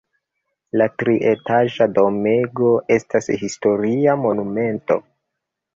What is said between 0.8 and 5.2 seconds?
La trietaĝa domego estas historia monumento.